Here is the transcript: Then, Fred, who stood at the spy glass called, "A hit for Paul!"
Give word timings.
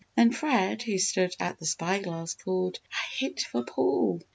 Then, 0.17 0.31
Fred, 0.33 0.81
who 0.81 0.97
stood 0.97 1.35
at 1.39 1.59
the 1.59 1.65
spy 1.67 1.99
glass 2.01 2.33
called, 2.33 2.79
"A 2.91 3.17
hit 3.19 3.41
for 3.41 3.63
Paul!" 3.63 4.23